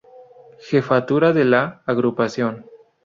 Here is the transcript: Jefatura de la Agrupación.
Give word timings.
Jefatura 0.57 1.31
de 1.31 1.45
la 1.45 1.83
Agrupación. 1.85 2.65